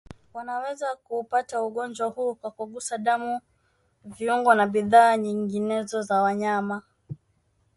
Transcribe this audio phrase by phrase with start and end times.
[0.33, 3.41] wanaweza kuupata ugonjwa huu kwa kugusa damu
[4.05, 6.81] viungo na bidhaa nyinginezo za wanyama